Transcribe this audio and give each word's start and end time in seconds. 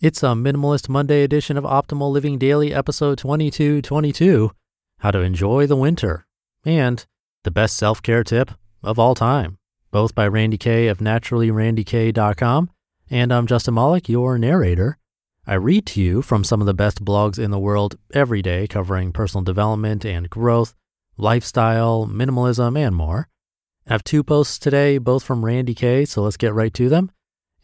It's 0.00 0.24
a 0.24 0.34
Minimalist 0.34 0.88
Monday 0.88 1.22
edition 1.22 1.56
of 1.56 1.62
Optimal 1.62 2.10
Living 2.10 2.36
Daily, 2.36 2.74
episode 2.74 3.16
2222 3.16 4.50
How 4.98 5.12
to 5.12 5.20
Enjoy 5.20 5.68
the 5.68 5.76
Winter, 5.76 6.26
and 6.64 7.06
the 7.44 7.52
best 7.52 7.76
self 7.76 8.02
care 8.02 8.24
tip 8.24 8.50
of 8.82 8.98
all 8.98 9.14
time, 9.14 9.56
both 9.92 10.12
by 10.12 10.26
Randy 10.26 10.58
Kay 10.58 10.88
of 10.88 10.98
naturallyrandyk.com. 10.98 12.70
And 13.08 13.32
I'm 13.32 13.46
Justin 13.46 13.74
Malik, 13.74 14.08
your 14.08 14.36
narrator. 14.36 14.98
I 15.46 15.54
read 15.54 15.86
to 15.86 16.02
you 16.02 16.22
from 16.22 16.42
some 16.42 16.60
of 16.60 16.66
the 16.66 16.74
best 16.74 17.04
blogs 17.04 17.38
in 17.38 17.52
the 17.52 17.58
world 17.58 17.96
every 18.12 18.42
day 18.42 18.66
covering 18.66 19.12
personal 19.12 19.44
development 19.44 20.04
and 20.04 20.28
growth, 20.28 20.74
lifestyle, 21.16 22.08
minimalism, 22.08 22.76
and 22.76 22.96
more. 22.96 23.28
I 23.86 23.92
have 23.92 24.02
two 24.02 24.24
posts 24.24 24.58
today, 24.58 24.98
both 24.98 25.22
from 25.22 25.44
Randy 25.44 25.74
Kay, 25.74 26.04
so 26.04 26.22
let's 26.22 26.36
get 26.36 26.52
right 26.52 26.74
to 26.74 26.88
them 26.88 27.12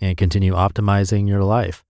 and 0.01 0.17
continue 0.17 0.55
optimizing 0.55 1.27
your 1.27 1.43
life. 1.43 1.85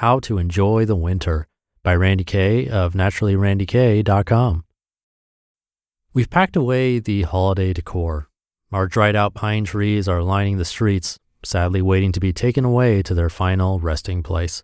How 0.00 0.18
to 0.20 0.38
Enjoy 0.38 0.86
the 0.86 0.96
Winter 0.96 1.46
by 1.82 1.94
Randy 1.94 2.24
Kay 2.24 2.66
of 2.70 2.94
naturallyrandyk.com. 2.94 4.64
We've 6.14 6.30
packed 6.30 6.56
away 6.56 7.00
the 7.00 7.24
holiday 7.24 7.74
decor. 7.74 8.30
Our 8.72 8.86
dried 8.86 9.14
out 9.14 9.34
pine 9.34 9.64
trees 9.64 10.08
are 10.08 10.22
lining 10.22 10.56
the 10.56 10.64
streets, 10.64 11.18
sadly 11.44 11.82
waiting 11.82 12.12
to 12.12 12.18
be 12.18 12.32
taken 12.32 12.64
away 12.64 13.02
to 13.02 13.12
their 13.12 13.28
final 13.28 13.78
resting 13.78 14.22
place. 14.22 14.62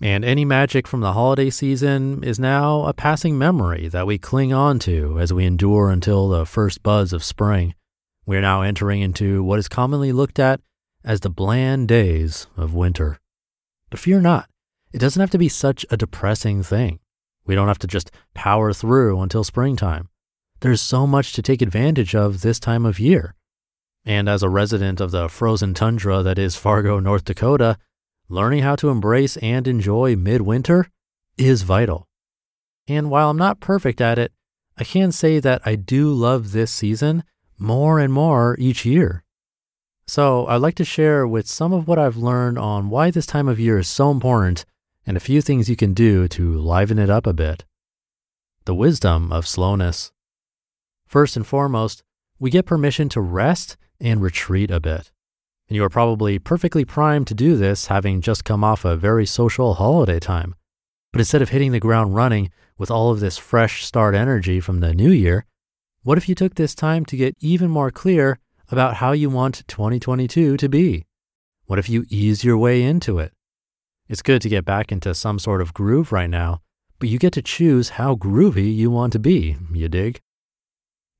And 0.00 0.24
any 0.24 0.44
magic 0.44 0.88
from 0.88 1.02
the 1.02 1.12
holiday 1.12 1.50
season 1.50 2.24
is 2.24 2.40
now 2.40 2.82
a 2.82 2.92
passing 2.92 3.38
memory 3.38 3.86
that 3.86 4.08
we 4.08 4.18
cling 4.18 4.52
on 4.52 4.80
to 4.80 5.20
as 5.20 5.32
we 5.32 5.46
endure 5.46 5.88
until 5.88 6.28
the 6.28 6.44
first 6.44 6.82
buzz 6.82 7.12
of 7.12 7.22
spring. 7.22 7.76
We 8.26 8.36
are 8.36 8.40
now 8.42 8.62
entering 8.62 9.02
into 9.02 9.40
what 9.44 9.60
is 9.60 9.68
commonly 9.68 10.10
looked 10.10 10.40
at 10.40 10.60
as 11.04 11.20
the 11.20 11.30
bland 11.30 11.86
days 11.86 12.48
of 12.56 12.74
winter. 12.74 13.20
But 13.90 14.00
fear 14.00 14.20
not, 14.20 14.48
it 14.92 14.98
doesn't 14.98 15.20
have 15.20 15.30
to 15.30 15.38
be 15.38 15.48
such 15.48 15.84
a 15.90 15.96
depressing 15.96 16.62
thing. 16.62 17.00
We 17.44 17.54
don't 17.54 17.68
have 17.68 17.78
to 17.80 17.86
just 17.86 18.10
power 18.34 18.72
through 18.72 19.20
until 19.20 19.44
springtime. 19.44 20.08
There's 20.60 20.80
so 20.80 21.06
much 21.06 21.32
to 21.34 21.42
take 21.42 21.62
advantage 21.62 22.14
of 22.14 22.40
this 22.40 22.58
time 22.58 22.84
of 22.84 22.98
year. 22.98 23.34
And 24.04 24.28
as 24.28 24.42
a 24.42 24.48
resident 24.48 25.00
of 25.00 25.10
the 25.10 25.28
frozen 25.28 25.74
tundra 25.74 26.22
that 26.22 26.38
is 26.38 26.56
Fargo, 26.56 26.98
North 26.98 27.24
Dakota, 27.24 27.78
learning 28.28 28.62
how 28.62 28.76
to 28.76 28.90
embrace 28.90 29.36
and 29.38 29.66
enjoy 29.66 30.16
midwinter 30.16 30.88
is 31.36 31.62
vital. 31.62 32.06
And 32.86 33.10
while 33.10 33.30
I'm 33.30 33.36
not 33.36 33.60
perfect 33.60 34.00
at 34.00 34.18
it, 34.18 34.32
I 34.76 34.84
can 34.84 35.12
say 35.12 35.40
that 35.40 35.62
I 35.64 35.74
do 35.74 36.12
love 36.12 36.52
this 36.52 36.70
season 36.70 37.24
more 37.58 37.98
and 37.98 38.12
more 38.12 38.56
each 38.58 38.84
year. 38.84 39.24
So, 40.08 40.46
I'd 40.46 40.62
like 40.62 40.76
to 40.76 40.86
share 40.86 41.28
with 41.28 41.46
some 41.46 41.74
of 41.74 41.86
what 41.86 41.98
I've 41.98 42.16
learned 42.16 42.58
on 42.58 42.88
why 42.88 43.10
this 43.10 43.26
time 43.26 43.46
of 43.46 43.60
year 43.60 43.78
is 43.78 43.88
so 43.88 44.10
important 44.10 44.64
and 45.06 45.18
a 45.18 45.20
few 45.20 45.42
things 45.42 45.68
you 45.68 45.76
can 45.76 45.92
do 45.92 46.26
to 46.28 46.54
liven 46.54 46.98
it 46.98 47.10
up 47.10 47.26
a 47.26 47.34
bit. 47.34 47.66
The 48.64 48.74
wisdom 48.74 49.30
of 49.30 49.46
slowness. 49.46 50.10
First 51.06 51.36
and 51.36 51.46
foremost, 51.46 52.02
we 52.38 52.48
get 52.48 52.64
permission 52.64 53.10
to 53.10 53.20
rest 53.20 53.76
and 54.00 54.22
retreat 54.22 54.70
a 54.70 54.80
bit. 54.80 55.12
And 55.68 55.76
you 55.76 55.84
are 55.84 55.90
probably 55.90 56.38
perfectly 56.38 56.86
primed 56.86 57.26
to 57.26 57.34
do 57.34 57.56
this 57.56 57.88
having 57.88 58.22
just 58.22 58.46
come 58.46 58.64
off 58.64 58.86
a 58.86 58.96
very 58.96 59.26
social 59.26 59.74
holiday 59.74 60.18
time. 60.18 60.54
But 61.12 61.20
instead 61.20 61.42
of 61.42 61.50
hitting 61.50 61.72
the 61.72 61.80
ground 61.80 62.14
running 62.14 62.50
with 62.78 62.90
all 62.90 63.10
of 63.10 63.20
this 63.20 63.36
fresh 63.36 63.84
start 63.84 64.14
energy 64.14 64.58
from 64.58 64.80
the 64.80 64.94
new 64.94 65.10
year, 65.10 65.44
what 66.02 66.16
if 66.16 66.30
you 66.30 66.34
took 66.34 66.54
this 66.54 66.74
time 66.74 67.04
to 67.04 67.16
get 67.18 67.36
even 67.40 67.68
more 67.68 67.90
clear 67.90 68.38
about 68.70 68.94
how 68.94 69.12
you 69.12 69.30
want 69.30 69.66
2022 69.68 70.56
to 70.56 70.68
be. 70.68 71.06
What 71.66 71.78
if 71.78 71.88
you 71.88 72.04
ease 72.08 72.44
your 72.44 72.58
way 72.58 72.82
into 72.82 73.18
it? 73.18 73.32
It's 74.08 74.22
good 74.22 74.40
to 74.42 74.48
get 74.48 74.64
back 74.64 74.90
into 74.90 75.14
some 75.14 75.38
sort 75.38 75.60
of 75.60 75.74
groove 75.74 76.12
right 76.12 76.30
now, 76.30 76.62
but 76.98 77.08
you 77.08 77.18
get 77.18 77.32
to 77.34 77.42
choose 77.42 77.90
how 77.90 78.14
groovy 78.16 78.74
you 78.74 78.90
want 78.90 79.12
to 79.12 79.18
be, 79.18 79.56
you 79.72 79.88
dig? 79.88 80.20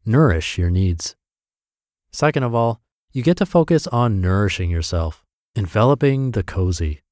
Nourish 0.05 0.57
your 0.57 0.71
needs. 0.71 1.17
Second 2.13 2.43
of 2.43 2.55
all, 2.55 2.81
you 3.13 3.23
get 3.23 3.37
to 3.39 3.47
focus 3.47 3.87
on 3.87 4.21
nourishing 4.21 4.71
yourself, 4.71 5.25
enveloping 5.55 6.33
the 6.33 6.43
cozy. 6.43 7.03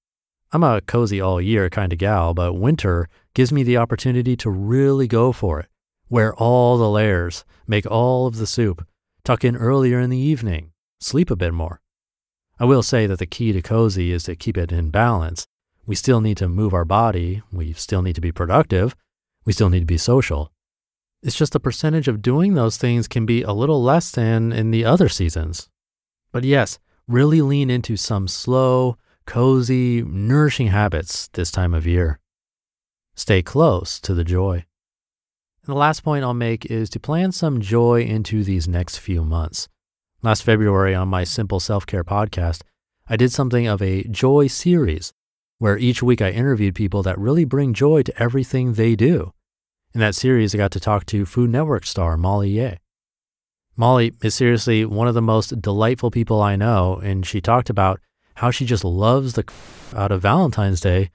I'm 0.53 0.63
a 0.63 0.81
cozy 0.81 1.21
all 1.21 1.41
year 1.41 1.69
kind 1.69 1.93
of 1.93 1.99
gal, 1.99 2.33
but 2.33 2.55
winter 2.55 3.09
gives 3.35 3.53
me 3.53 3.63
the 3.63 3.77
opportunity 3.77 4.37
to 4.37 4.51
really 4.51 5.07
go 5.07 5.33
for 5.33 5.61
it. 5.61 5.67
Wear 6.09 6.35
all 6.35 6.79
the 6.79 6.89
layers, 6.89 7.45
make 7.67 7.85
all 7.91 8.27
of 8.27 8.37
the 8.37 8.47
soup, 8.47 8.87
tuck 9.27 9.45
in 9.45 9.57
earlier 9.57 9.99
in 9.99 10.09
the 10.09 10.17
evening, 10.17 10.71
sleep 11.01 11.33
a 11.33 11.37
bit 11.37 11.53
more. 11.53 11.81
I 12.61 12.65
will 12.65 12.85
say 12.85 13.09
that 13.09 13.19
the 13.19 13.27
key 13.27 13.53
to 13.53 13.61
cozy 13.61 14.13
is 14.13 14.23
to 14.25 14.37
keep 14.37 14.57
it 14.57 14.71
in 14.71 14.91
balance. 14.91 15.49
We 15.85 15.97
still 15.97 16.21
need 16.21 16.37
to 16.37 16.49
move 16.49 16.73
our 16.73 16.85
body, 16.85 17.43
we 17.53 17.73
still 17.73 18.03
need 18.03 18.15
to 18.15 18.21
be 18.21 18.31
productive, 18.31 18.95
we 19.45 19.53
still 19.53 19.69
need 19.69 19.81
to 19.81 19.85
be 19.85 19.99
social. 19.99 20.53
It's 21.25 21.37
just 21.37 21.53
the 21.53 21.59
percentage 21.59 22.07
of 22.07 22.23
doing 22.23 22.55
those 22.55 22.77
things 22.77 23.09
can 23.09 23.27
be 23.27 23.43
a 23.43 23.51
little 23.51 23.83
less 23.83 24.13
than 24.13 24.53
in 24.53 24.71
the 24.71 24.85
other 24.85 25.09
seasons. 25.09 25.69
But 26.31 26.45
yes, 26.45 26.79
really 27.09 27.43
lean 27.43 27.69
into 27.69 27.97
some 27.97 28.29
slow, 28.29 28.97
cozy, 29.27 30.03
nourishing 30.03 30.69
habits 30.69 31.27
this 31.33 31.51
time 31.51 31.75
of 31.75 31.85
year. 31.85 32.21
Stay 33.17 33.43
close 33.43 33.99
to 34.01 34.15
the 34.15 34.25
joy. 34.25 34.67
And 35.67 35.75
the 35.75 35.81
last 35.81 36.05
point 36.05 36.23
I'll 36.23 36.33
make 36.33 36.67
is 36.67 36.89
to 36.91 37.01
plan 37.01 37.33
some 37.33 37.61
joy 37.61 38.03
into 38.03 38.45
these 38.45 38.69
next 38.69 38.99
few 38.99 39.25
months. 39.25 39.67
Last 40.23 40.45
February 40.45 40.95
on 40.95 41.09
my 41.09 41.25
Simple 41.25 41.59
Self 41.59 41.85
Care 41.87 42.05
podcast, 42.05 42.63
I 43.09 43.17
did 43.17 43.33
something 43.33 43.67
of 43.67 43.83
a 43.83 44.05
joy 44.05 44.47
series 44.47 45.13
where 45.59 45.77
each 45.77 46.05
week 46.05 46.23
I 46.23 46.31
interviewed 46.31 46.77
people 46.77 47.03
that 47.03 47.19
really 47.19 47.45
bring 47.45 47.75
joy 47.75 48.03
to 48.03 48.23
everything 48.23 48.75
they 48.75 48.95
do. 48.95 49.33
In 49.93 49.99
that 49.99 50.15
series, 50.15 50.55
I 50.55 50.59
got 50.59 50.71
to 50.71 50.79
talk 50.79 51.05
to 51.07 51.27
Food 51.27 51.51
Network 51.51 51.85
star 51.85 52.17
Molly 52.17 52.51
Yeh. 52.51 52.77
Molly 53.77 54.13
is 54.23 54.37
seriously 54.37 54.85
one 54.85 55.09
of 55.09 55.15
the 55.15 55.23
most 55.23 55.61
delightful 55.61 56.13
people 56.13 56.41
I 56.41 56.55
know, 56.55 57.01
and 57.03 57.27
she 57.27 57.41
talked 57.41 57.71
about 57.71 58.01
how 58.37 58.53
she 58.53 58.67
just 58.67 58.85
loves 58.85 59.33
the 59.33 59.45
out 59.97 60.13
of 60.13 60.23
Valentine's 60.23 60.81
Day 60.81 61.11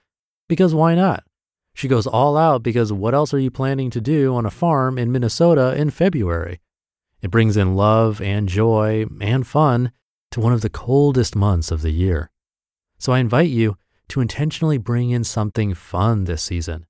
because 0.49 0.75
why 0.75 0.93
not? 0.93 1.23
She 1.73 1.87
goes 1.87 2.07
all 2.07 2.37
out 2.37 2.63
because 2.63 2.91
what 2.91 3.13
else 3.13 3.33
are 3.33 3.39
you 3.39 3.51
planning 3.51 3.89
to 3.91 4.01
do 4.01 4.35
on 4.35 4.45
a 4.45 4.51
farm 4.51 4.97
in 4.97 5.11
Minnesota 5.11 5.75
in 5.75 5.89
February? 5.89 6.59
It 7.21 7.31
brings 7.31 7.57
in 7.57 7.75
love 7.75 8.21
and 8.21 8.49
joy 8.49 9.05
and 9.19 9.45
fun 9.45 9.91
to 10.31 10.39
one 10.39 10.53
of 10.53 10.61
the 10.61 10.69
coldest 10.69 11.35
months 11.35 11.71
of 11.71 11.81
the 11.81 11.91
year. 11.91 12.31
So 12.97 13.13
I 13.13 13.19
invite 13.19 13.49
you 13.49 13.77
to 14.09 14.21
intentionally 14.21 14.77
bring 14.77 15.11
in 15.11 15.23
something 15.23 15.73
fun 15.73 16.25
this 16.25 16.43
season. 16.43 16.85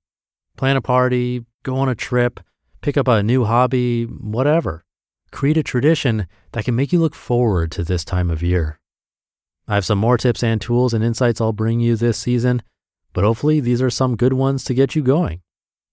Plan 0.56 0.76
a 0.76 0.82
party, 0.82 1.44
go 1.62 1.76
on 1.76 1.88
a 1.88 1.94
trip, 1.94 2.40
pick 2.80 2.96
up 2.96 3.08
a 3.08 3.22
new 3.22 3.44
hobby, 3.44 4.04
whatever. 4.04 4.84
Create 5.30 5.56
a 5.56 5.62
tradition 5.62 6.26
that 6.52 6.64
can 6.64 6.76
make 6.76 6.92
you 6.92 6.98
look 6.98 7.14
forward 7.14 7.70
to 7.72 7.84
this 7.84 8.04
time 8.04 8.30
of 8.30 8.42
year. 8.42 8.78
I 9.66 9.74
have 9.76 9.84
some 9.84 9.98
more 9.98 10.18
tips 10.18 10.42
and 10.42 10.60
tools 10.60 10.92
and 10.92 11.04
insights 11.04 11.40
I'll 11.40 11.52
bring 11.52 11.80
you 11.80 11.96
this 11.96 12.18
season, 12.18 12.62
but 13.12 13.24
hopefully, 13.24 13.60
these 13.60 13.82
are 13.82 13.90
some 13.90 14.16
good 14.16 14.32
ones 14.32 14.64
to 14.64 14.74
get 14.74 14.94
you 14.94 15.02
going. 15.02 15.42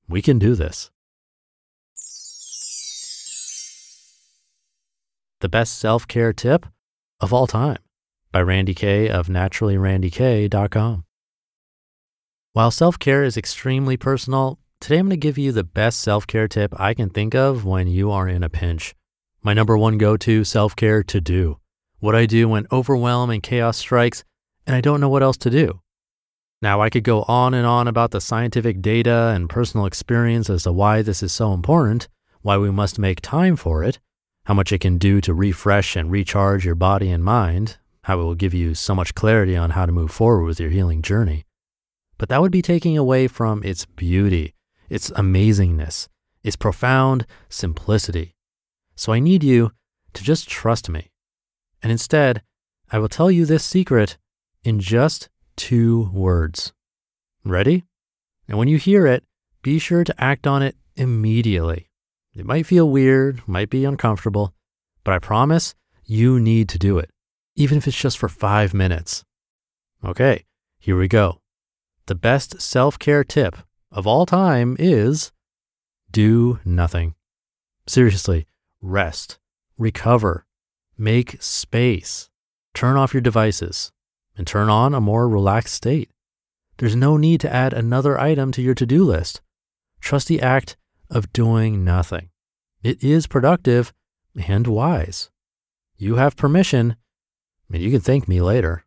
We 0.07 0.21
can 0.21 0.39
do 0.39 0.55
this. 0.55 0.89
The 5.41 5.49
best 5.49 5.77
self 5.77 6.07
care 6.07 6.33
tip 6.33 6.65
of 7.21 7.33
all 7.33 7.47
time 7.47 7.79
by 8.31 8.41
Randy 8.41 8.73
Kay 8.73 9.09
of 9.09 9.27
naturallyrandyk.com. 9.27 11.05
While 12.53 12.71
self 12.71 12.99
care 12.99 13.23
is 13.23 13.37
extremely 13.37 13.95
personal, 13.95 14.59
today 14.81 14.97
I'm 14.97 15.05
going 15.07 15.11
to 15.11 15.17
give 15.17 15.37
you 15.37 15.51
the 15.51 15.63
best 15.63 16.01
self 16.01 16.27
care 16.27 16.47
tip 16.47 16.73
I 16.79 16.93
can 16.93 17.09
think 17.09 17.35
of 17.35 17.63
when 17.63 17.87
you 17.87 18.11
are 18.11 18.27
in 18.27 18.43
a 18.43 18.49
pinch. 18.49 18.95
My 19.41 19.53
number 19.53 19.77
one 19.77 19.97
go 19.97 20.17
to 20.17 20.43
self 20.43 20.75
care 20.75 21.03
to 21.03 21.21
do. 21.21 21.59
What 21.99 22.15
I 22.15 22.25
do 22.25 22.49
when 22.49 22.67
overwhelm 22.71 23.29
and 23.29 23.43
chaos 23.43 23.77
strikes 23.77 24.23
and 24.65 24.75
I 24.75 24.81
don't 24.81 25.01
know 25.01 25.09
what 25.09 25.23
else 25.23 25.37
to 25.37 25.49
do. 25.49 25.81
Now, 26.61 26.81
I 26.81 26.89
could 26.89 27.05
go 27.05 27.23
on 27.23 27.53
and 27.53 27.65
on 27.65 27.87
about 27.87 28.11
the 28.11 28.19
scientific 28.19 28.81
data 28.81 29.31
and 29.33 29.49
personal 29.49 29.85
experience 29.85 30.49
as 30.49 30.63
to 30.63 30.73
why 30.73 31.01
this 31.01 31.23
is 31.23 31.31
so 31.31 31.53
important, 31.53 32.09
why 32.41 32.57
we 32.57 32.69
must 32.69 32.99
make 32.99 33.21
time 33.21 33.55
for 33.55 33.81
it, 33.81 33.99
how 34.43 34.53
much 34.53 34.73
it 34.73 34.79
can 34.79 34.97
do 34.97 35.21
to 35.21 35.33
refresh 35.33 35.95
and 35.95 36.11
recharge 36.11 36.65
your 36.65 36.75
body 36.75 37.11
and 37.11 37.23
mind, 37.23 37.77
how 38.03 38.19
it 38.19 38.23
will 38.23 38.35
give 38.35 38.53
you 38.53 38.75
so 38.75 38.93
much 38.93 39.15
clarity 39.15 39.55
on 39.55 39.69
how 39.69 39.85
to 39.85 39.91
move 39.93 40.11
forward 40.11 40.43
with 40.43 40.59
your 40.59 40.69
healing 40.69 41.01
journey. 41.01 41.45
But 42.17 42.27
that 42.27 42.41
would 42.41 42.51
be 42.51 42.61
taking 42.61 42.97
away 42.97 43.27
from 43.27 43.63
its 43.63 43.85
beauty, 43.85 44.53
its 44.89 45.11
amazingness, 45.11 46.09
its 46.43 46.57
profound 46.57 47.25
simplicity. 47.47 48.35
So 48.95 49.13
I 49.13 49.19
need 49.19 49.45
you 49.45 49.71
to 50.13 50.23
just 50.23 50.49
trust 50.49 50.89
me. 50.89 51.09
And 51.81 51.89
instead, 51.89 52.41
I 52.91 52.99
will 52.99 53.07
tell 53.07 53.31
you 53.31 53.45
this 53.45 53.63
secret 53.63 54.17
in 54.65 54.81
just 54.81 55.29
two 55.59 56.09
words. 56.13 56.71
Ready? 57.43 57.83
And 58.47 58.57
when 58.57 58.69
you 58.69 58.77
hear 58.77 59.05
it, 59.05 59.23
be 59.61 59.77
sure 59.77 60.05
to 60.05 60.15
act 60.17 60.47
on 60.47 60.63
it 60.63 60.77
immediately. 60.95 61.89
It 62.33 62.45
might 62.45 62.65
feel 62.65 62.89
weird, 62.89 63.45
might 63.45 63.69
be 63.69 63.83
uncomfortable, 63.83 64.53
but 65.03 65.13
I 65.13 65.19
promise 65.19 65.75
you 66.05 66.39
need 66.39 66.69
to 66.69 66.79
do 66.79 66.97
it, 66.97 67.11
even 67.55 67.77
if 67.77 67.87
it's 67.87 67.99
just 67.99 68.17
for 68.17 68.29
five 68.29 68.73
minutes. 68.73 69.25
Okay, 70.03 70.45
here 70.79 70.97
we 70.97 71.09
go. 71.09 71.41
The 72.05 72.15
best 72.15 72.61
self 72.61 72.97
care 72.97 73.25
tip 73.25 73.57
of 73.91 74.07
all 74.07 74.25
time 74.25 74.77
is 74.79 75.33
do 76.09 76.59
nothing. 76.63 77.15
Seriously, 77.85 78.47
rest, 78.81 79.39
recover, 79.77 80.45
make 80.97 81.35
space, 81.41 82.29
turn 82.73 82.95
off 82.95 83.13
your 83.13 83.21
devices, 83.21 83.91
and 84.39 84.47
turn 84.47 84.69
on 84.69 84.95
a 84.95 85.01
more 85.01 85.27
relaxed 85.27 85.75
state. 85.75 86.09
There's 86.77 86.95
no 86.95 87.17
need 87.17 87.41
to 87.41 87.53
add 87.53 87.73
another 87.73 88.17
item 88.17 88.53
to 88.53 88.61
your 88.61 88.73
to 88.73 88.85
do 88.85 89.03
list. 89.03 89.41
Trust 89.99 90.29
the 90.29 90.41
act 90.41 90.77
of 91.09 91.33
doing 91.33 91.83
nothing. 91.83 92.29
It 92.81 93.03
is 93.03 93.27
productive 93.27 93.93
and 94.47 94.65
wise. 94.65 95.29
You 95.97 96.15
have 96.15 96.37
permission, 96.37 96.95
and 97.69 97.81
you 97.81 97.91
can 97.91 97.99
thank 97.99 98.29
me 98.29 98.41
later. 98.41 98.85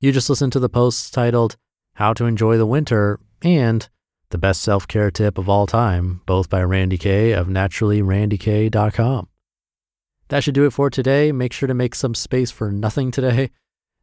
You 0.00 0.12
just 0.12 0.28
listened 0.28 0.52
to 0.52 0.60
the 0.60 0.68
posts 0.68 1.10
titled 1.10 1.56
How 1.94 2.12
to 2.12 2.26
Enjoy 2.26 2.58
the 2.58 2.66
Winter 2.66 3.18
and 3.40 3.88
The 4.28 4.36
Best 4.36 4.60
Self 4.60 4.86
Care 4.86 5.10
Tip 5.10 5.38
of 5.38 5.48
All 5.48 5.66
Time, 5.66 6.20
both 6.26 6.50
by 6.50 6.62
Randy 6.62 6.98
Kay 6.98 7.32
of 7.32 7.46
naturallyrandyk.com. 7.46 9.28
That 10.28 10.44
should 10.44 10.54
do 10.54 10.66
it 10.66 10.72
for 10.72 10.90
today. 10.90 11.32
Make 11.32 11.52
sure 11.52 11.66
to 11.66 11.74
make 11.74 11.94
some 11.94 12.14
space 12.14 12.50
for 12.50 12.70
nothing 12.70 13.10
today. 13.10 13.50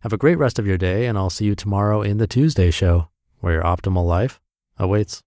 Have 0.02 0.14
a 0.14 0.18
great 0.18 0.38
rest 0.38 0.60
of 0.60 0.68
your 0.68 0.78
day, 0.78 1.06
and 1.06 1.18
I'll 1.18 1.30
see 1.30 1.46
you 1.46 1.56
tomorrow 1.56 2.02
in 2.02 2.18
the 2.18 2.28
Tuesday 2.28 2.72
show, 2.72 3.10
where 3.40 3.54
your 3.54 3.64
optimal 3.64 4.06
life 4.06 4.40
awaits. 4.78 5.22